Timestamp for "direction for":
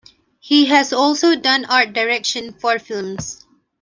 1.93-2.79